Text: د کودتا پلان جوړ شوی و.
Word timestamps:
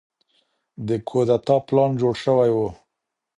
د 0.87 0.89
کودتا 1.09 1.55
پلان 1.67 1.91
جوړ 2.01 2.13
شوی 2.23 2.49
و. 2.53 2.57